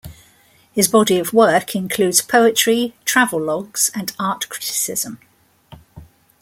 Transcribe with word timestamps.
His 0.71 0.87
body 0.87 1.19
of 1.19 1.31
work 1.31 1.75
includes 1.75 2.23
poetry, 2.23 2.95
travelogues, 3.05 3.91
and 3.93 4.11
art 4.17 4.49
criticism. 4.49 5.19